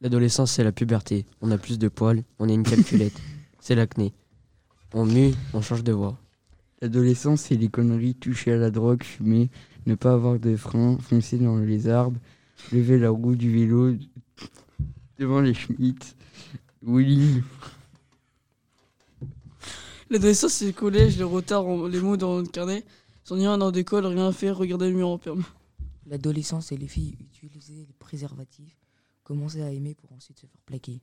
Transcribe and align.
L'adolescence, 0.00 0.52
c'est 0.52 0.64
la 0.64 0.72
puberté. 0.72 1.26
On 1.40 1.50
a 1.50 1.58
plus 1.58 1.78
de 1.78 1.88
poils, 1.88 2.22
on 2.38 2.48
est 2.48 2.54
une 2.54 2.62
calculette. 2.62 3.20
c'est 3.60 3.74
l'acné. 3.74 4.12
On 4.92 5.06
mue, 5.06 5.32
on 5.52 5.62
change 5.62 5.82
de 5.82 5.92
voix. 5.92 6.18
L'adolescence, 6.80 7.42
c'est 7.42 7.56
les 7.56 7.68
conneries, 7.68 8.14
toucher 8.14 8.52
à 8.52 8.56
la 8.56 8.70
drogue, 8.70 9.02
fumer, 9.02 9.50
ne 9.86 9.94
pas 9.94 10.12
avoir 10.12 10.38
de 10.38 10.56
frein, 10.56 10.98
foncer 10.98 11.38
dans 11.38 11.56
les 11.56 11.88
arbres, 11.88 12.20
lever 12.72 12.98
la 12.98 13.10
roue 13.10 13.36
du 13.36 13.52
vélo 13.52 13.96
devant 15.18 15.40
les 15.40 15.54
Schmitt. 15.54 16.16
Willy, 16.82 17.42
L'adolescence, 20.10 20.52
c'est 20.52 20.66
le 20.66 20.72
collège, 20.72 21.18
le 21.18 21.26
retard, 21.26 21.64
les 21.88 22.00
mots 22.00 22.16
dans 22.16 22.38
le 22.38 22.46
carnet, 22.46 22.84
s'en 23.24 23.38
ir 23.38 23.56
dans 23.56 23.70
d'école, 23.70 24.06
rien 24.06 24.30
faire, 24.32 24.56
regarder 24.56 24.88
le 24.90 24.96
mur 24.96 25.08
en 25.08 25.18
perme. 25.18 25.42
L'adolescence 26.06 26.70
et 26.72 26.76
les 26.76 26.86
filles 26.86 27.16
utilisaient 27.20 27.86
les 27.88 27.94
préservatifs, 27.98 28.76
commençaient 29.24 29.62
à 29.62 29.72
aimer 29.72 29.94
pour 29.94 30.12
ensuite 30.12 30.38
se 30.38 30.46
faire 30.46 30.60
plaquer. 30.66 31.00